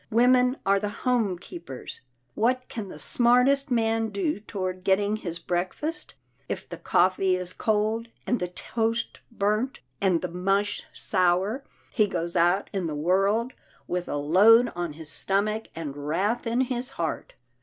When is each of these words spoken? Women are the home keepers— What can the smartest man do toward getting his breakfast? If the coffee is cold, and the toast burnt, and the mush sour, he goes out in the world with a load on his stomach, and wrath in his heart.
Women 0.09 0.57
are 0.65 0.79
the 0.79 0.89
home 0.89 1.37
keepers— 1.37 2.01
What 2.47 2.67
can 2.69 2.87
the 2.87 2.97
smartest 2.97 3.69
man 3.69 4.09
do 4.09 4.39
toward 4.39 4.83
getting 4.83 5.17
his 5.17 5.37
breakfast? 5.37 6.15
If 6.49 6.67
the 6.67 6.79
coffee 6.79 7.35
is 7.35 7.53
cold, 7.53 8.07
and 8.25 8.39
the 8.39 8.47
toast 8.47 9.19
burnt, 9.31 9.81
and 10.01 10.23
the 10.23 10.27
mush 10.27 10.81
sour, 10.91 11.63
he 11.93 12.07
goes 12.07 12.35
out 12.35 12.67
in 12.73 12.87
the 12.87 12.95
world 12.95 13.53
with 13.87 14.07
a 14.09 14.17
load 14.17 14.71
on 14.75 14.93
his 14.93 15.11
stomach, 15.11 15.67
and 15.75 15.95
wrath 15.95 16.47
in 16.47 16.61
his 16.61 16.89
heart. 16.97 17.33